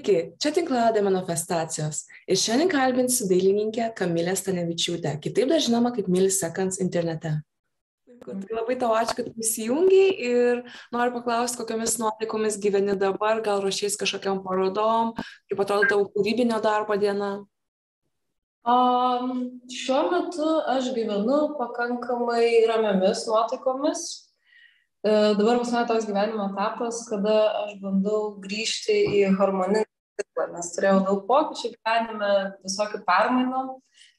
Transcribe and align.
Sveiki, 0.00 0.32
čia 0.40 0.48
tinklaladė 0.56 1.02
manifestacijos 1.04 2.06
ir 2.24 2.38
šiandien 2.40 2.70
kalbinsiu 2.72 3.26
dailininkę 3.28 3.90
Kamilę 3.98 4.32
Stanevičiūtę, 4.32 5.10
kitaip 5.20 5.50
dar 5.50 5.60
žinoma 5.60 5.90
kaip 5.92 6.06
Milliseconds 6.08 6.78
internete. 6.80 7.34
Tai 8.24 8.36
labai 8.56 8.78
tau 8.80 8.94
ačiū, 8.96 9.18
kad 9.18 9.28
prisijungiai 9.34 10.14
ir 10.24 10.62
noriu 10.94 11.12
paklausti, 11.18 11.58
kokiamis 11.60 11.98
nuotaikomis 12.00 12.56
gyveni 12.62 12.94
dabar, 12.96 13.42
gal 13.44 13.60
ruošiais 13.60 13.98
kažkokiam 14.00 14.40
parodom, 14.46 15.12
kaip 15.52 15.60
atrodo 15.66 15.90
tavo 15.92 16.08
kūrybinio 16.16 16.62
darbo 16.64 16.96
diena. 16.96 17.34
Um, 18.64 19.60
šiuo 19.68 20.00
metu 20.14 20.48
aš 20.78 20.94
gyvenu 20.96 21.42
pakankamai 21.60 22.64
ramiamis 22.72 23.28
nuotaikomis. 23.28 24.08
E, 25.00 25.12
dabar 25.36 25.60
pas 25.60 25.70
mane 25.72 25.86
toks 25.88 26.08
gyvenimo 26.08 26.50
etapas, 26.52 27.04
kada 27.08 27.36
aš 27.66 27.78
bandau 27.84 28.34
grįžti 28.40 29.00
į 29.20 29.22
harmoninį 29.36 29.86
ciklą, 30.40 30.54
nes 30.54 30.72
turėjau 30.74 31.00
daug 31.04 31.22
pokyčių 31.28 31.70
gyvenime, 31.74 32.30
visokių 32.64 33.00
permainų, 33.06 33.62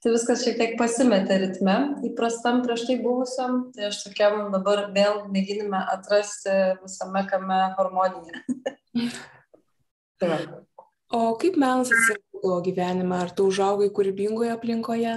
tai 0.02 0.14
viskas 0.14 0.44
šiek 0.44 0.58
tiek 0.58 0.78
pasimetė 0.78 1.40
ritme 1.42 1.76
įprastam 2.04 2.62
prieš 2.64 2.86
tai 2.88 2.98
buvusiam, 3.02 3.72
tai 3.74 3.90
aš 3.90 4.04
tokiam 4.06 4.52
dabar 4.52 4.92
vėl 4.94 5.28
mėginime 5.32 5.82
atrasti 5.92 6.78
visame 6.84 7.26
kame 7.30 7.60
harmoniją. 7.78 8.42
tai 10.22 10.38
o 11.12 11.36
kaip 11.36 11.58
menas 11.58 11.92
atsirado 11.92 12.62
gyvenime, 12.64 13.16
ar 13.18 13.32
tu 13.32 13.48
užaugai 13.50 13.92
kūrybingoje 13.92 14.54
aplinkoje? 14.54 15.16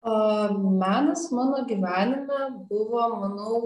Menas 0.00 1.30
mano 1.30 1.66
gyvenime 1.68 2.66
buvo, 2.70 3.02
manau, 3.20 3.58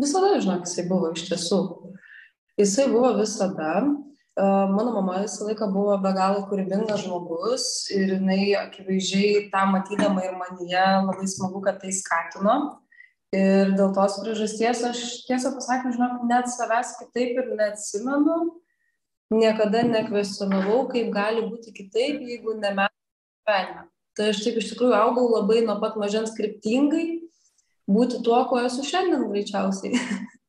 visada, 0.00 0.40
žinok, 0.42 0.64
jisai 0.66 0.88
buvo 0.88 1.12
iš 1.14 1.28
tiesų. 1.28 1.60
Jisai 2.60 2.88
buvo 2.92 3.14
visada. 3.16 3.82
Mano 4.36 4.92
mama 4.94 5.18
visą 5.20 5.44
laiką 5.44 5.66
buvo 5.72 5.98
be 6.00 6.12
galo 6.16 6.46
kūrybingas 6.48 7.02
žmogus 7.04 7.64
ir 7.92 8.14
jinai 8.14 8.54
akivaizdžiai 8.62 9.50
tą 9.52 9.66
matydama 9.68 10.24
ir 10.24 10.38
manyje 10.40 10.84
labai 11.04 11.26
smagu, 11.28 11.60
kad 11.60 11.82
tai 11.82 11.92
skatino. 11.92 12.54
Ir 13.36 13.74
dėl 13.76 13.92
tos 13.96 14.16
priežasties 14.20 14.80
aš 14.88 15.02
tiesą 15.28 15.52
pasakius, 15.52 15.98
žinok, 15.98 16.24
net 16.28 16.48
savęs 16.52 16.94
kitaip 16.98 17.38
ir 17.42 17.52
neatsimenu, 17.60 18.38
niekada 19.36 19.84
nekvestionavau, 19.88 20.86
kaip 20.92 21.12
gali 21.12 21.44
būti 21.44 21.72
kitaip, 21.76 22.20
jeigu 22.24 22.56
ne 22.56 22.72
mes 22.76 22.92
gyvenime. 22.92 23.86
Tai 24.16 24.32
aš 24.32 24.42
taip 24.44 24.60
iš 24.60 24.72
tikrųjų 24.72 24.96
augau 24.96 25.28
labai 25.32 25.60
nuo 25.64 25.76
pat 25.80 25.96
mažens 26.00 26.32
kryptingai, 26.36 27.06
būti 27.88 28.20
tuo, 28.24 28.40
kuo 28.48 28.60
esu 28.64 28.84
šiandien 28.84 29.28
greičiausiai. 29.28 29.96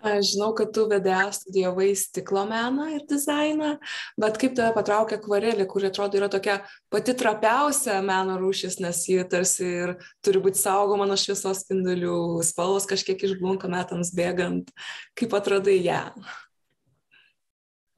Aš 0.00 0.30
žinau, 0.32 0.54
kad 0.56 0.70
tu 0.72 0.86
VDA 0.88 1.26
studijavai 1.32 1.90
stiklo 1.98 2.46
meną 2.48 2.86
ir 2.94 3.02
dizainą, 3.08 3.74
bet 4.20 4.38
kaip 4.40 4.54
tave 4.56 4.72
patraukė 4.72 5.18
akvarelė, 5.18 5.66
kuri 5.68 5.90
atrodo 5.90 6.16
yra 6.16 6.30
tokia 6.32 6.62
pati 6.88 7.12
trapiausia 7.12 7.98
meno 8.00 8.38
rūšis, 8.40 8.78
nes 8.80 9.02
ji 9.10 9.26
tarsi 9.28 9.66
ir 9.68 9.92
turi 10.24 10.40
būti 10.40 10.62
saugoma 10.62 11.04
nuo 11.08 11.18
šviesos 11.20 11.60
spindulių, 11.66 12.14
spalvos 12.48 12.88
kažkiek 12.88 13.20
išblunka 13.28 13.68
metams 13.68 14.14
bėgant. 14.16 14.72
Kaip 15.20 15.36
atradai 15.36 15.76
ją? 15.84 16.06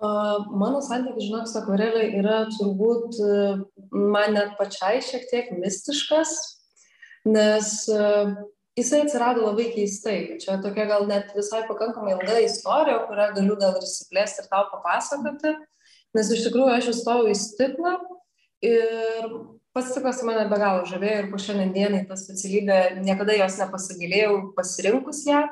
Mano 0.03 0.81
santykis, 0.83 1.29
žinok, 1.29 1.47
su 1.47 1.61
akvarelė 1.61 2.09
yra 2.19 2.41
turbūt 2.57 3.21
man 3.95 4.35
net 4.35 4.57
pačiai 4.59 4.99
šiek 5.07 5.29
tiek 5.31 5.53
mistiškas, 5.55 6.33
nes 7.31 7.77
jisai 8.79 9.03
atsirado 9.05 9.45
labai 9.45 9.69
keistai. 9.75 10.39
Čia 10.43 10.59
tokia 10.63 10.87
gal 10.91 11.07
net 11.11 11.33
visai 11.37 11.63
pakankamai 11.69 12.17
ilga 12.17 12.39
istorija, 12.45 13.03
kurią 13.09 13.29
galiu 13.37 13.57
gal 13.61 13.77
ir 13.79 13.87
įsiplėsti 13.87 14.45
ir 14.45 14.51
tau 14.53 14.69
papasakoti, 14.73 15.55
nes 16.17 16.31
iš 16.33 16.47
tikrųjų 16.47 16.77
aš 16.77 16.93
įstojau 16.95 17.33
į 17.33 17.39
stiklą 17.39 17.97
ir 18.65 19.29
pats 19.73 19.93
stiklas 19.93 20.23
mane 20.27 20.45
be 20.51 20.61
galo 20.61 20.85
žavėjo 20.89 21.25
ir 21.25 21.31
po 21.33 21.41
šiandien 21.41 21.73
dienai 21.77 22.05
tą 22.09 22.17
specialybę 22.21 22.79
niekada 23.05 23.37
jos 23.39 23.59
nepasigilėjau 23.61 24.39
pasirinkus 24.57 25.25
ją. 25.29 25.47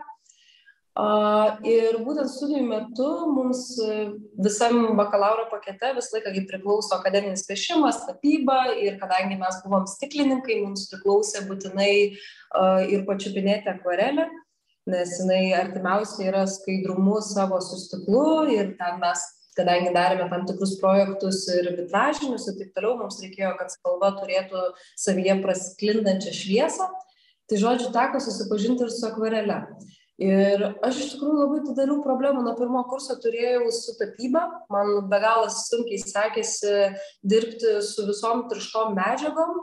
Ir 0.98 2.00
būtent 2.02 2.26
studijų 2.32 2.64
metu 2.66 3.08
mums 3.30 3.76
visam 4.42 4.96
bakalauro 4.98 5.46
pakete 5.52 5.92
visą 5.94 6.16
laiką 6.16 6.32
kaip 6.34 6.48
priklauso 6.50 6.96
akademinis 6.96 7.46
piešimas, 7.46 8.02
tapyba 8.08 8.74
ir 8.74 8.98
kadangi 8.98 9.38
mes 9.38 9.60
buvom 9.62 9.86
stiklininkai, 9.86 10.58
mums 10.64 10.88
priklausė 10.90 11.44
būtinai 11.46 11.92
ir 12.90 13.04
pačiupinėti 13.06 13.70
akvarelę, 13.70 14.26
nes 14.90 15.12
jinai 15.20 15.52
artimiausiai 15.60 16.26
yra 16.32 16.42
skaidrumu 16.50 17.20
savo 17.22 17.60
su 17.62 17.78
stiklu 17.78 18.50
ir 18.50 18.74
ten 18.80 18.98
mes, 18.98 19.22
kadangi 19.54 19.94
darėme 19.94 20.26
tam 20.32 20.42
tikrus 20.48 20.74
projektus 20.82 21.44
ir 21.54 21.70
vitražinius 21.78 22.48
ir 22.50 22.58
taip 22.58 22.74
toliau, 22.74 22.96
mums 22.98 23.22
reikėjo, 23.22 23.54
kad 23.62 23.70
spalva 23.70 24.10
turėtų 24.18 24.66
savyje 24.98 25.38
prasklindančią 25.46 26.34
šviesą. 26.34 26.90
Tai 27.50 27.58
žodžiu, 27.58 27.88
teko 27.94 28.18
susipažinti 28.22 28.86
ir 28.86 28.92
su 28.94 29.06
akvarele 29.08 29.62
ir 30.20 30.62
aš 30.84 30.98
iš 31.00 31.12
tikrųjų 31.14 31.36
labai 31.38 31.60
didelių 31.64 31.97
problemų 32.04 32.44
nuo 32.44 32.53
pirmo 32.58 32.82
kurso 32.91 33.16
turėjau 33.22 33.70
su 33.72 33.97
tapyba. 33.98 34.44
Man 34.72 35.08
be 35.10 35.20
galo 35.22 35.48
sunkiai 35.53 36.00
sekėsi 36.03 36.75
dirbti 37.25 37.78
su 37.86 38.04
visom 38.08 38.44
tirštom 38.50 38.92
medžiagom. 38.98 39.62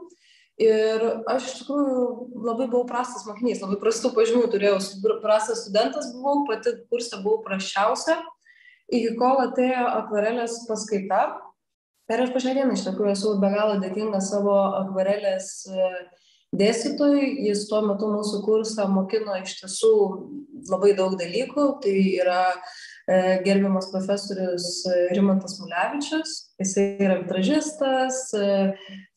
Ir 0.58 1.04
aš 1.30 1.52
iš 1.52 1.58
tikrųjų 1.60 2.06
labai 2.42 2.66
buvau 2.72 2.88
prastas 2.90 3.28
mokinys 3.30 3.62
labai 3.62 3.78
prastų 3.84 4.10
pažymių 4.16 4.48
turėjau. 4.54 4.80
Prastas 5.22 5.68
studentas 5.68 6.10
buvau 6.16 6.48
pati 6.50 6.74
kurse 6.90 7.22
buvau 7.22 7.44
prasčiausia. 7.46 8.18
Iki 8.88 9.14
kol 9.20 9.44
atėjo 9.44 9.84
akvarelės 10.00 10.64
paskaita. 10.66 11.26
Ir 12.08 12.24
aš 12.24 12.34
dienai 12.48 12.74
iš 12.74 12.88
tikrųjų 12.88 13.14
esu 13.14 13.36
be 13.42 13.52
galo 13.52 13.78
dėkinga 13.84 14.24
savo 14.24 14.56
akvarelės 14.80 15.68
dėstytojui 16.56 17.48
jis 17.48 17.66
tuo 17.70 17.82
metu 17.86 18.10
mūsų 18.12 18.42
kursą 18.46 18.88
mokino 18.92 19.36
iš 19.42 19.58
tiesų 19.62 19.94
labai 20.72 20.94
daug 20.98 21.18
dalykų. 21.20 21.68
Tai 21.84 21.96
yra 22.22 22.42
e, 22.54 23.20
gerbiamas 23.46 23.90
profesorius 23.92 24.70
rimantas 25.16 25.58
mulevičius. 25.62 26.38
Jisai 26.62 26.88
yra 27.04 27.20
vitražistas 27.24 28.24
e, 28.38 28.50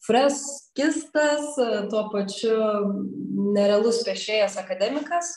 freskistas 0.07 1.57
e, 1.61 1.71
tuo 1.93 2.07
pačiu 2.13 2.59
nerealus 3.55 4.03
piešėjas 4.07 4.59
akademikas. 4.63 5.33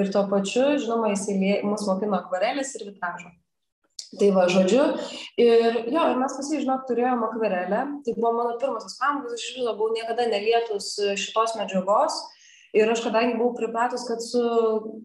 Ir 0.00 0.10
tuo 0.14 0.26
pačiu 0.32 0.74
žinoma 0.80 1.12
jisai 1.14 1.62
mus 1.66 1.86
mokino 1.86 2.18
akvarelės 2.18 2.74
ir 2.78 2.88
vitražo 2.90 3.30
Tai 4.20 4.30
va, 4.36 4.44
žodžiu. 4.50 4.84
Ir 5.40 5.80
jo, 5.90 6.04
ir 6.12 6.20
mes 6.20 6.36
pas 6.36 6.50
jį, 6.50 6.60
žinok, 6.62 6.86
turėjom 6.88 7.24
akvarelę. 7.26 7.82
Tai 8.06 8.14
buvo 8.18 8.32
mano 8.36 8.54
pirmasis 8.60 8.98
pamokas, 9.00 9.34
aš 9.38 9.50
viso 9.56 9.74
buvau 9.74 9.94
niekada 9.96 10.28
nelietus 10.30 10.94
šitos 11.20 11.56
medžiagos. 11.58 12.20
Ir 12.74 12.90
aš 12.90 13.04
kadangi 13.04 13.36
buvau 13.38 13.54
pripratus, 13.54 14.02
kad 14.08 14.18
su 14.18 14.40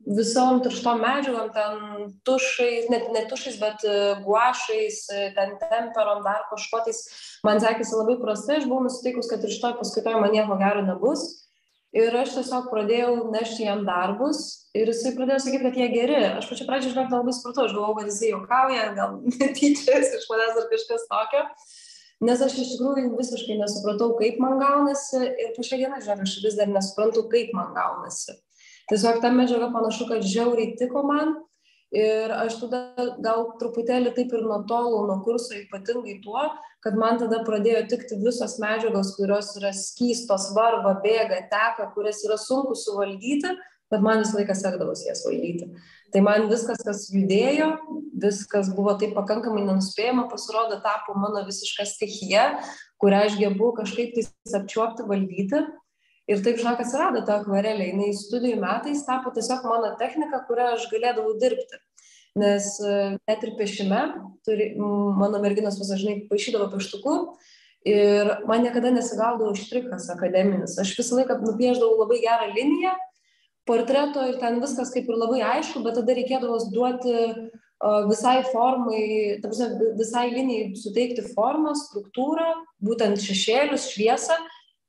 visom 0.10 0.64
tirštom 0.66 1.04
medžiagom, 1.06 1.52
ten 1.54 2.08
tušais, 2.26 2.88
net 2.90 3.12
ne 3.14 3.22
tušais, 3.30 3.60
bet 3.62 3.86
e, 3.86 3.98
guašais, 4.26 5.04
e, 5.14 5.28
ten 5.36 5.54
temperom, 5.62 6.24
dar 6.26 6.48
kažkotais, 6.50 7.04
man 7.46 7.62
sekėsi 7.62 7.94
labai 7.94 8.18
prastai, 8.24 8.58
aš 8.58 8.66
buvau 8.66 8.88
nusiteikus, 8.88 9.30
kad 9.30 9.46
ir 9.46 9.54
šitoj 9.54 9.78
paskaitoje 9.84 10.18
man 10.18 10.34
nieko 10.34 10.58
gero 10.58 10.82
nebus 10.88 11.28
ir 11.96 12.16
aš 12.22 12.36
tiesiog 12.38 12.70
pradėjau 12.72 13.14
nešti 13.34 13.66
jam 13.66 13.84
darbus 13.88 14.70
ir 14.78 14.92
jisai 14.92 15.16
pradėjo 15.18 15.40
sakyti, 15.46 15.64
kad 15.66 15.78
jie 15.80 15.90
geri. 15.94 16.18
Aš 16.40 16.50
pačiu 16.52 16.68
pradžioje, 16.70 16.94
žinok, 16.96 17.12
nelabai 17.14 17.36
supratau, 17.36 17.66
aš 17.66 17.76
galvojau, 17.76 17.98
kad 18.00 18.12
jisai 18.12 18.34
juokauja, 18.34 18.88
gal 18.98 19.16
netyčias 19.40 20.14
iš 20.20 20.28
manęs 20.32 20.60
ar 20.62 20.70
kažkas 20.74 21.08
tokio. 21.10 21.46
Nes 22.28 22.42
aš 22.44 22.58
iš 22.60 22.74
tikrųjų 22.76 23.14
visiškai 23.16 23.56
nesupratau, 23.62 24.12
kaip 24.20 24.42
man 24.44 24.58
gaunasi 24.60 25.22
ir 25.24 25.54
po 25.56 25.64
šią 25.64 25.80
dieną, 25.80 26.02
žinok, 26.04 26.26
aš 26.26 26.34
vis 26.44 26.58
dar 26.60 26.68
nesuprantu, 26.72 27.24
kaip 27.32 27.54
man 27.56 27.72
gaunasi. 27.78 28.36
Tiesiog 28.92 29.22
ta 29.24 29.32
medžiaga 29.32 29.70
panašu, 29.72 30.10
kad 30.10 30.26
žiauriai 30.26 30.74
tiko 30.78 31.06
man 31.08 31.38
ir 31.92 32.34
aš 32.36 32.60
tada 32.64 33.10
gal 33.24 33.48
truputėlį 33.62 34.14
taip 34.18 34.34
ir 34.38 34.44
nutolau 34.46 35.06
nuo 35.10 35.18
kurso 35.26 35.56
ypatingai 35.58 36.20
tuo 36.24 36.44
kad 36.84 36.96
man 36.96 37.18
tada 37.20 37.42
pradėjo 37.48 37.82
tikti 37.92 38.20
visos 38.22 38.60
medžiagos 38.62 39.16
kurios 39.18 39.56
yra 39.60 39.74
skystos 39.76 40.52
varva 40.56 40.96
bėga 41.04 41.42
teka 41.52 41.90
kurias 41.96 42.22
yra 42.28 42.38
sunku 42.38 42.78
suvaldyti 42.78 43.56
bet 43.90 44.04
man 44.06 44.22
visą 44.22 44.38
laiką 44.38 44.54
sekdavosi 44.54 45.08
jas 45.10 45.24
valdyti. 45.26 45.70
Tai 46.14 46.22
man 46.26 46.48
viskas 46.50 46.82
kas 46.86 47.08
judėjo 47.14 47.72
viskas 48.22 48.70
buvo 48.76 48.96
taip 49.00 49.16
pakankamai 49.18 49.64
nenuspėjama 49.66 50.28
pasirodo 50.32 50.80
tapo 50.84 51.16
mano 51.18 51.42
visiška 51.48 51.88
stichija 51.90 52.46
kurią 53.02 53.26
aš 53.28 53.38
gebu 53.40 53.72
kažkaip 53.78 54.16
tais 54.18 54.56
apčiuopti 54.60 55.08
valdyti 55.10 55.64
ir 56.30 56.42
taip 56.46 56.60
žinok 56.62 56.82
atsirado 56.84 57.22
ta 57.26 57.40
akvarelė. 57.40 57.92
Jinai 57.92 58.10
studijų 58.18 58.60
metais 58.62 59.06
tapo 59.08 59.34
tiesiog 59.36 59.66
mano 59.70 59.94
technika 60.02 60.44
kuria 60.48 60.74
aš 60.76 60.88
galėdavau 60.92 61.36
dirbti. 61.42 61.80
Nes 62.40 62.76
e, 62.86 62.98
net 63.28 63.46
ir 63.46 63.56
piešime 63.58 64.02
turi 64.46 64.72
mano 64.78 65.42
merginos 65.42 65.80
vis 65.82 65.90
dažnai 65.92 66.20
paišydavo 66.30 66.70
pieštuku 66.76 67.16
ir 67.90 68.30
man 68.48 68.62
niekada 68.64 68.92
nesigaudavo 68.94 69.56
štrichas 69.58 70.10
akademinis. 70.14 70.78
Aš 70.78 70.94
visą 71.00 71.18
laiką 71.20 71.40
nupiešdavau 71.42 72.04
labai 72.04 72.20
gerą 72.22 72.52
liniją 72.54 72.94
portreto 73.70 74.26
ir 74.30 74.38
ten 74.42 74.62
viskas 74.62 74.94
kaip 74.94 75.10
ir 75.10 75.18
labai 75.18 75.42
aišku 75.56 75.82
bet 75.86 75.98
tada 75.98 76.16
reikėdavo 76.18 76.62
duoti 76.74 77.18
visai 78.10 78.44
formai, 78.52 79.40
visai 79.96 80.30
linijai 80.34 80.76
suteikti 80.76 81.24
formą, 81.34 81.72
struktūrą, 81.80 82.50
būtent 82.84 83.22
šešėlius, 83.24 83.88
šviesą. 83.94 84.36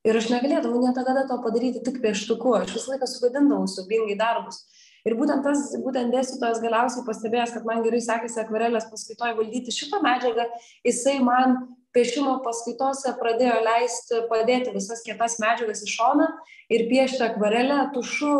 Ir 0.08 0.16
aš 0.16 0.30
negalėdavau 0.32 0.80
niekada 0.80 1.26
to 1.28 1.36
padaryti 1.44 1.82
tik 1.84 1.98
pieštuku, 2.00 2.54
aš 2.56 2.70
visą 2.72 2.94
laiką 2.94 3.08
sugadindavau 3.10 3.66
subingai 3.68 4.16
darbus. 4.16 4.62
Ir 5.08 5.16
būtent 5.16 5.44
tas, 5.44 5.66
būtent 5.80 6.12
dėstytojas 6.12 6.60
galiausiai 6.60 7.04
pastebėjęs, 7.06 7.52
kad 7.56 7.66
man 7.68 7.84
gerai 7.84 8.00
sekėsi 8.04 8.40
akvarelės 8.42 8.88
paskaitoje 8.92 9.36
valdyti 9.38 9.72
šitą 9.72 10.00
medžiagą, 10.04 10.46
jisai 10.84 11.18
man 11.24 11.56
piešimo 11.96 12.38
paskaitose 12.44 13.12
pradėjo 13.20 13.60
leisti 13.64 14.24
padėti 14.30 14.74
visas 14.76 15.04
kietas 15.06 15.38
medžiagas 15.42 15.84
į 15.86 15.92
šoną 15.94 16.28
ir 16.72 16.86
piešti 16.90 17.24
akvarelę, 17.26 17.80
tušu 17.96 18.34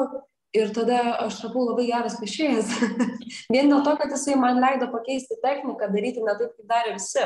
ir 0.57 0.73
tada 0.75 1.01
aš 1.27 1.41
tapau 1.45 1.65
labai 1.69 1.89
geras 1.91 2.19
piešėjas. 2.21 2.73
Vien 3.55 3.71
dėl 3.71 3.85
to, 3.87 3.97
kad 4.01 4.13
jisai 4.13 4.37
man 4.41 4.61
leido 4.63 4.91
pakeisti 4.93 5.39
techniką, 5.45 5.89
daryti 5.93 6.25
ne 6.25 6.37
taip, 6.41 6.57
kaip 6.57 6.73
darė 6.73 6.97
visi. 6.99 7.25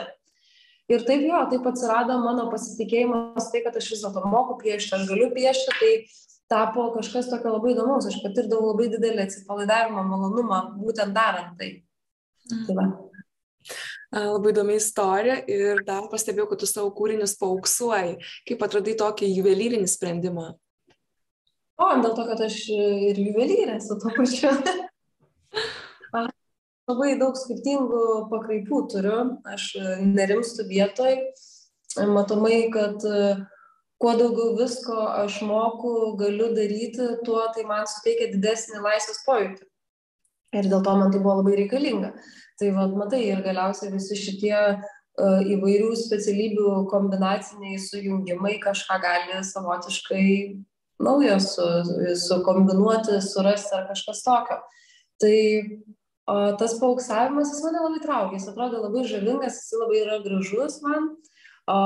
Ir 0.92 1.04
taip 1.08 1.22
jo, 1.24 1.38
taip 1.48 1.64
atsirado 1.70 2.18
mano 2.20 2.50
pasitikėjimas, 2.52 3.48
tai, 3.52 3.62
kad 3.64 3.76
aš 3.80 3.86
vis 3.94 4.02
dėlto 4.04 4.24
moku 4.28 4.58
piešti, 4.60 4.92
aš 4.98 5.06
galiu 5.08 5.30
piešti, 5.32 5.76
tai 5.80 5.92
tapo 6.52 6.90
kažkas 6.98 7.30
tokio 7.30 7.54
labai 7.54 7.72
įdomaus, 7.72 8.08
aš 8.10 8.18
patirdavau 8.20 8.74
labai 8.74 8.90
didelį 8.92 9.24
atsipalaidavimą, 9.24 10.04
malonumą, 10.10 10.60
būtent 10.82 11.16
darant 11.16 11.56
tai. 11.60 11.70
Mm. 12.50 12.66
tai 12.66 12.76
va. 12.76 12.88
Labai 14.14 14.52
įdomi 14.52 14.76
istorija 14.76 15.38
ir 15.50 15.80
dar 15.86 16.04
pastebėjau, 16.12 16.50
kad 16.50 16.60
tu 16.60 16.68
savo 16.68 16.92
kūrinius 16.94 17.32
pauksuoji. 17.40 18.18
Kaip 18.46 18.66
atradai 18.66 18.94
tokį 19.00 19.30
juvelyrinį 19.32 19.88
sprendimą? 19.90 20.50
O, 21.80 21.88
dėl 22.04 22.12
to, 22.12 22.26
kad 22.28 22.44
aš 22.44 22.60
ir 22.76 23.18
juvelyrė 23.18 23.80
su 23.82 23.96
to 23.98 24.12
pačiu. 24.14 24.52
Labai 26.84 27.14
daug 27.16 27.36
skirtingų 27.38 28.28
pakraipų 28.28 28.80
turiu, 28.92 29.18
aš 29.48 29.70
nerimstu 30.04 30.66
vietoj, 30.68 31.14
matomai, 32.12 32.66
kad 32.74 33.00
kuo 34.02 34.12
daugiau 34.18 34.56
visko 34.58 34.96
aš 35.22 35.38
moku, 35.48 35.94
galiu 36.20 36.50
daryti, 36.56 37.06
tuo 37.24 37.46
tai 37.54 37.64
man 37.68 37.88
suteikia 37.88 38.28
didesnį 38.34 38.82
laisvės 38.84 39.22
pojūtį. 39.24 39.64
Ir 40.54 40.68
dėl 40.70 40.84
to 40.84 40.98
man 40.98 41.14
tai 41.14 41.22
buvo 41.22 41.38
labai 41.40 41.56
reikalinga. 41.62 42.12
Tai 42.60 42.68
vad, 42.76 42.92
matai, 42.98 43.22
ir 43.32 43.40
galiausiai 43.42 43.90
visi 43.94 44.18
šitie 44.18 44.54
uh, 44.54 45.40
įvairių 45.56 45.90
specialybių 45.98 46.76
kombinaciniai 46.92 47.80
sujungimai 47.82 48.58
kažką 48.62 49.00
gali 49.02 49.40
savotiškai 49.48 50.28
naujo 51.02 51.40
su, 51.42 51.66
sukombinuoti, 52.28 53.18
surasti 53.24 53.74
ar 53.78 53.88
kažkas 53.90 54.22
tokio. 54.26 54.60
Tai 55.22 55.36
o, 56.30 56.34
tas 56.60 56.78
pauksavimas, 56.80 57.52
jis 57.52 57.62
mane 57.64 57.82
labai 57.84 58.00
traukia, 58.02 58.38
jis 58.38 58.48
atrodo 58.52 58.82
labai 58.82 59.04
žavingas, 59.10 59.60
jis 59.62 59.78
labai 59.80 60.00
yra 60.02 60.18
gražus 60.24 60.80
man. 60.84 61.12
O, 61.70 61.76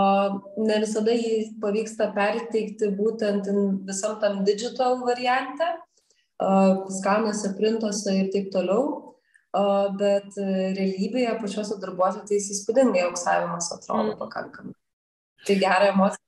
ne 0.67 0.79
visada 0.83 1.15
jį 1.15 1.61
pavyksta 1.63 2.11
perteikti 2.15 2.91
būtent 2.99 3.51
visam 3.87 4.19
tam 4.23 4.43
digital 4.47 4.99
variante, 5.05 5.69
skanuose, 6.99 7.55
printuose 7.59 8.15
ir 8.15 8.33
taip 8.35 8.51
toliau. 8.55 9.05
O, 9.59 9.63
bet 9.99 10.37
realybėje 10.77 11.39
pačiuose 11.41 11.79
darbuose 11.81 12.21
tai 12.29 12.37
jis 12.37 12.51
įspūdingai 12.59 13.07
auksavimas 13.07 13.71
atrodo 13.75 14.13
mm. 14.13 14.19
pakankamai. 14.21 14.75
Tai 15.49 15.57
gerą 15.63 15.89
emociją 15.95 16.25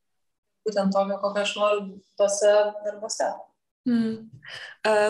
būtent 0.66 0.94
tokio, 0.94 1.18
kokią 1.20 1.44
aš 1.44 1.52
noriu 1.60 1.84
tose 2.18 2.52
darbuose. 2.86 3.28
Hmm. 3.88 4.28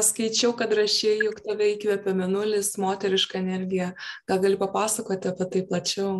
Skaičiau, 0.07 0.53
kad 0.59 0.73
rašiai, 0.77 1.25
jog 1.25 1.41
tave 1.43 1.73
įkvėpia 1.75 2.15
menulis, 2.17 2.77
moteriška 2.81 3.41
energija. 3.41 3.93
Gal 4.31 4.43
gali 4.45 4.59
papasakoti 4.61 5.31
apie 5.31 5.49
tai 5.53 5.63
plačiau? 5.67 6.13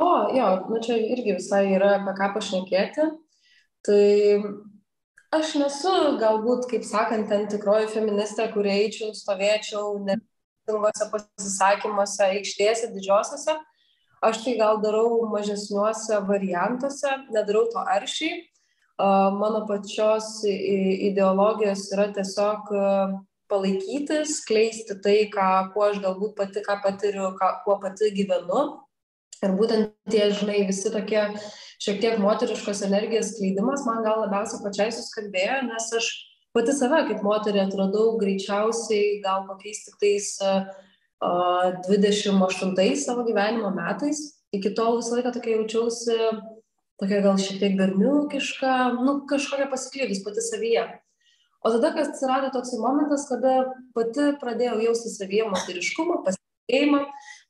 O, 0.00 0.10
jo, 0.32 0.50
nu 0.70 0.78
čia 0.84 0.96
irgi 0.96 1.36
visai 1.36 1.64
yra 1.74 1.96
apie 1.98 2.14
ką 2.18 2.30
pašnekėti. 2.36 3.08
Tai 3.86 4.04
aš 5.36 5.56
nesu 5.60 5.94
galbūt, 6.20 6.68
kaip 6.70 6.86
sakant, 6.86 7.28
ten 7.32 7.48
tikroji 7.50 7.90
feministė, 7.92 8.46
kurie 8.54 8.72
eičiau, 8.86 9.10
stovėčiau, 9.16 9.98
netingose 10.06 11.10
pasisakymuose, 11.12 12.30
aikštėse, 12.30 12.92
didžiosiose 12.94 13.58
aš 14.20 14.44
tai 14.44 14.56
gal 14.58 14.80
darau 14.84 15.24
mažesniuose 15.32 16.20
variantuose, 16.28 17.10
nedarau 17.32 17.66
to 17.72 17.84
aršiai. 17.96 18.44
Mano 19.40 19.64
pačios 19.68 20.40
ideologijos 20.44 21.86
yra 21.94 22.10
tiesiog 22.14 22.70
palaikyti, 23.50 24.22
skleisti 24.28 24.96
tai, 25.02 25.16
ką, 25.32 25.72
kuo 25.74 25.88
aš 25.88 25.98
galbūt 26.04 26.36
pati, 26.38 26.62
ką 26.66 26.78
patiriu, 26.84 27.32
ką, 27.38 27.50
kuo 27.64 27.78
pati 27.82 28.12
gyvenu. 28.14 28.62
Ir 29.40 29.54
būtent 29.56 29.94
tie, 30.12 30.26
žinai, 30.36 30.66
visi 30.68 30.92
tokie 30.92 31.22
šiek 31.80 32.00
tiek 32.02 32.18
moteriškos 32.20 32.82
energijos 32.86 33.32
skleidimas 33.32 33.86
man 33.88 34.02
gal 34.04 34.20
labiausiai 34.26 34.60
pačiai 34.66 34.92
suskambėjo, 34.92 35.62
nes 35.70 35.88
aš 35.96 36.10
pati 36.54 36.74
save 36.76 37.00
kaip 37.08 37.24
moterį 37.24 37.64
atradau 37.64 38.18
greičiausiai 38.20 39.20
gal 39.24 39.46
kokiais 39.48 39.80
tik 39.86 39.96
tais 40.02 40.28
uh, 40.44 40.68
28 41.88 42.96
savo 43.00 43.24
gyvenimo 43.24 43.72
metais. 43.76 44.20
Iki 44.52 44.74
tol 44.74 44.98
visą 44.98 45.16
laiką 45.16 45.32
tokia 45.36 45.56
jaučiausi, 45.56 46.16
tokia 47.00 47.22
gal 47.24 47.38
šiek 47.40 47.60
tiek 47.62 47.78
berniukiška, 47.78 48.74
nu, 49.00 49.20
kažkokia 49.30 49.70
pasiklydus 49.72 50.20
pati 50.24 50.44
savyje. 50.44 50.84
O 51.60 51.72
tada, 51.72 51.90
kas 51.92 52.12
atsirado 52.12 52.48
toks 52.54 52.72
momentas, 52.80 53.26
kada 53.28 53.72
pati 53.96 54.30
pradėjau 54.40 54.78
jausti 54.86 55.12
savyje 55.12 55.48
moteriškumą, 55.50 56.20
pasitikėjimą, 56.24 57.00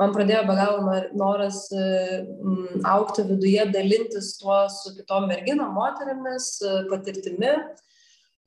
man 0.03 0.15
pradėjo 0.17 0.41
be 0.49 0.57
galo 0.59 0.97
noras 1.19 1.61
m, 1.75 2.81
aukti 2.91 3.27
viduje, 3.29 3.69
dalintis 3.75 4.33
tuo 4.41 4.65
su 4.73 4.97
kitom 4.97 5.29
merginom, 5.31 5.71
moterimis, 5.77 6.57
patirtimi 6.91 7.55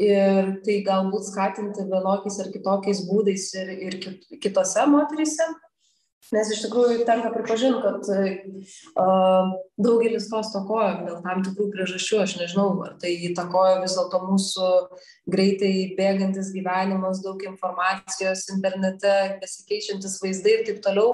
ir 0.04 0.50
tai 0.66 0.80
galbūt 0.84 1.30
skatinti 1.30 1.86
vienokiais 1.88 2.40
ar 2.42 2.50
kitokiais 2.52 3.04
būdais 3.08 3.46
ir, 3.62 3.70
ir 3.88 4.00
kitose 4.44 4.88
moteryse. 4.90 5.48
Nes 6.32 6.52
iš 6.54 6.62
tikrųjų 6.64 7.04
tenka 7.08 7.34
pripažinti, 7.34 7.82
kad 7.84 8.08
uh, 8.08 9.50
daugelis 9.76 10.30
to 10.32 10.40
stokoja 10.48 11.02
dėl 11.02 11.18
tam 11.26 11.44
tikrų 11.44 11.68
priežasčių. 11.74 12.22
Aš 12.24 12.38
nežinau, 12.40 12.70
ar 12.86 12.96
tai 13.02 13.12
įtakoja 13.28 13.82
vis 13.84 13.98
dėlto 13.98 14.22
mūsų 14.30 14.70
greitai 15.34 15.74
bėgantis 15.98 16.54
gyvenimas, 16.56 17.20
daug 17.26 17.44
informacijos 17.50 18.48
internete, 18.56 19.18
besikeičiantis 19.44 20.22
vaizdai 20.24 20.58
ir 20.60 20.66
taip 20.70 20.82
toliau 20.86 21.12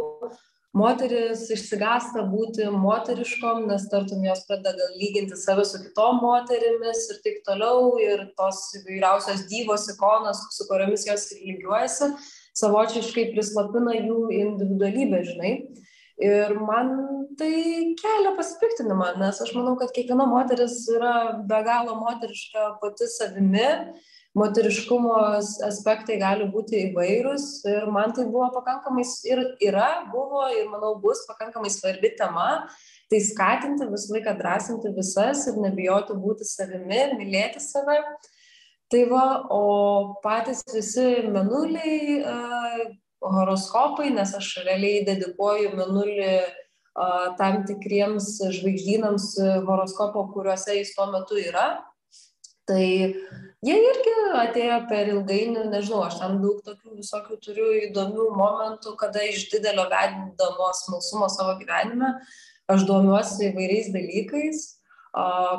moteris 0.76 1.48
išsigąsta 1.50 2.24
būti 2.30 2.68
moteriškom, 2.70 3.66
nes 3.70 3.88
tartum 3.90 4.22
jos 4.26 4.44
pradeda 4.48 4.90
lyginti 5.00 5.38
save 5.40 5.66
su 5.66 5.82
kitom 5.82 6.22
moterimis 6.22 7.08
ir 7.10 7.22
taip 7.24 7.40
toliau, 7.48 7.96
ir 8.02 8.28
tos 8.38 8.68
įvairiausios 8.78 9.48
dyvos 9.50 9.88
ikonos, 9.96 10.44
su 10.54 10.68
kuriomis 10.70 11.08
jos 11.10 11.32
lygiuojasi, 11.40 12.12
savočiškai 12.60 13.30
prislapina 13.34 13.96
jų 13.98 14.28
individualybę, 14.36 15.24
žinai. 15.28 15.54
Ir 16.20 16.52
man 16.60 16.90
tai 17.40 17.52
kelia 18.00 18.34
pasipiktinimą, 18.36 19.14
nes 19.22 19.40
aš 19.40 19.54
manau, 19.56 19.78
kad 19.80 19.94
kiekviena 19.96 20.26
moteris 20.28 20.82
yra 20.92 21.14
be 21.48 21.60
galo 21.64 21.96
moteriška 22.02 22.74
pati 22.82 23.08
savimi 23.08 23.70
moteriškumo 24.38 25.14
aspektai 25.66 26.20
gali 26.22 26.46
būti 26.54 26.84
įvairūs 26.90 27.46
ir 27.72 27.88
man 27.94 28.14
tai 28.16 28.28
buvo 28.30 28.50
pakankamai 28.54 29.06
ir 29.32 29.42
yra, 29.72 29.90
buvo 30.14 30.46
ir 30.54 30.68
manau 30.70 30.94
bus 31.02 31.24
pakankamai 31.30 31.72
svarbi 31.74 32.14
tema. 32.20 32.68
Tai 33.10 33.20
skatinti 33.26 33.88
visą 33.90 34.14
laiką 34.14 34.36
drąsinti 34.38 34.92
visas 34.94 35.48
ir 35.50 35.56
nebijoti 35.58 36.14
būti 36.14 36.46
savimi, 36.46 37.08
mylėti 37.18 37.62
save. 37.64 37.98
Tai 38.90 39.04
va, 39.12 39.26
o 39.54 39.64
patys 40.24 40.64
visi 40.74 41.28
menuliai, 41.30 42.24
horoskopai, 43.22 44.10
nes 44.16 44.32
aš 44.38 44.56
realiai 44.66 45.04
dedikuoju 45.06 45.76
menulį 45.78 46.32
tam 47.40 47.62
tikriems 47.68 48.32
žvaigždynams 48.56 49.28
horoskopo, 49.68 50.26
kuriuose 50.34 50.80
jis 50.80 50.96
tuo 50.96 51.06
metu 51.14 51.38
yra. 51.38 51.68
Tai 52.70 52.82
jie 53.66 53.78
irgi 53.78 54.16
atėjo 54.42 54.82
per 54.90 55.14
ilgainių, 55.14 55.70
nežinau, 55.72 56.04
aš 56.06 56.20
tam 56.22 56.38
daug 56.42 56.60
tokių 56.66 56.98
visokių 57.00 57.40
turiu 57.46 57.70
įdomių 57.88 58.28
momentų, 58.38 58.94
kada 59.00 59.24
iš 59.26 59.48
didelio 59.54 59.88
vedamo 59.90 60.70
smalsumo 60.82 61.30
savo 61.34 61.58
gyvenime 61.62 62.14
aš 62.70 62.86
domiuosi 62.86 63.50
įvairiais 63.50 63.90
dalykais, 63.94 64.60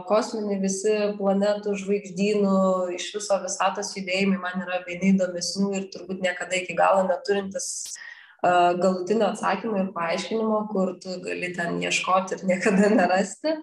kosminiai 0.09 0.61
visi 0.63 0.95
planetų, 1.19 1.75
žvaigždynų, 1.83 2.59
iš 2.95 3.09
viso 3.17 3.39
visatos 3.43 3.95
judėjimai 3.97 4.39
man 4.39 4.63
yra 4.63 4.83
vieni 4.87 5.15
įdomesnių 5.15 5.73
ir 5.79 5.89
turbūt 5.95 6.23
niekada 6.23 6.61
iki 6.61 6.77
galo 6.79 7.03
neturintis 7.09 7.97
galutinio 8.41 9.27
atsakymo 9.33 9.77
ir 9.83 9.93
paaiškinimo, 9.95 10.61
kur 10.73 10.95
tu 11.03 11.19
gali 11.25 11.53
ten 11.57 11.81
ieškoti 11.83 12.39
ir 12.39 12.45
niekada 12.55 12.93
nerasti. 12.95 13.57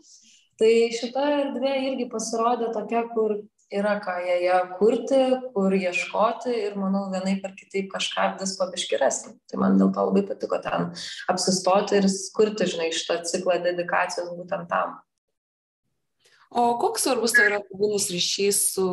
Tai 0.57 0.71
šita 0.93 1.23
erdvė 1.37 1.73
irgi 1.91 2.07
pasirodė 2.09 2.71
tokia, 2.73 3.03
kur 3.13 3.37
yra 3.73 3.97
ką 4.01 4.15
joje 4.23 4.59
kurti, 4.77 5.19
kur 5.53 5.73
ieškoti 5.75 6.53
ir 6.67 6.77
manau 6.79 7.07
vienai 7.11 7.35
per 7.41 7.53
kitaip 7.57 7.89
kažką 7.91 8.29
vis 8.39 8.55
pabiškirasti. 8.59 9.33
Tai 9.49 9.59
man 9.61 9.77
dėl 9.79 9.91
to 9.93 10.05
labai 10.07 10.23
patiko 10.29 10.59
ten 10.63 10.91
apsistoti 11.31 11.99
ir 11.99 12.07
kurti, 12.37 12.69
žinai, 12.73 12.93
šitą 12.95 13.21
ciklą 13.27 13.59
dedikacijos 13.65 14.33
būtent 14.39 14.69
tam. 14.71 14.97
O 16.47 16.77
koks 16.79 17.03
svarbus 17.03 17.35
tau 17.35 17.47
yra 17.49 17.59
kūnus 17.67 18.07
ryšys 18.13 18.61
su 18.75 18.87